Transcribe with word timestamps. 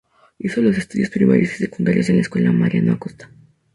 Hizo 0.39 0.63
los 0.63 0.79
estudios 0.79 1.11
primarios 1.11 1.51
y 1.53 1.57
secundarios 1.57 2.09
en 2.09 2.15
la 2.15 2.21
Escuela 2.23 2.51
Mariano 2.51 2.93
Acosta. 2.93 3.29